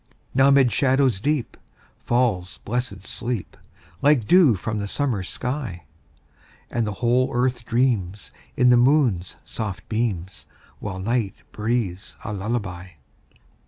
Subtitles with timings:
[0.33, 1.55] Now 'mid shadows deep
[1.99, 3.55] Falls blessed sleep,
[4.01, 5.83] Like dew from the summer sky;
[6.71, 10.47] And the whole earth dreams, In the moon's soft beams,
[10.79, 12.93] While night breathes a lullaby.